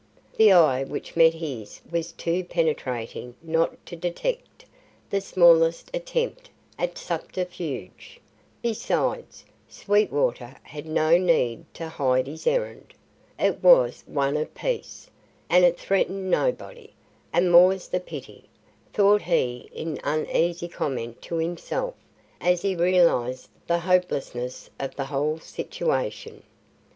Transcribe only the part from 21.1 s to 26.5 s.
to himself, as he realised the hopelessness of the whole situation.